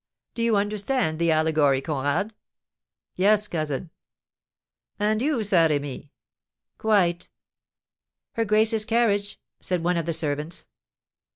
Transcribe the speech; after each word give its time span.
Do 0.33 0.41
you 0.41 0.55
understand 0.57 1.19
the 1.19 1.29
allegory, 1.31 1.79
Conrad?" 1.79 2.33
"Yes, 3.13 3.47
cousin." 3.47 3.91
"And 4.97 5.21
you, 5.21 5.43
Saint 5.43 5.69
Remy?" 5.69 6.11
"Quite." 6.79 7.29
"Her 8.33 8.43
grace's 8.43 8.83
carriage!" 8.83 9.39
said 9.59 9.83
one 9.83 9.97
of 9.97 10.07
the 10.07 10.13
servants. 10.13 10.65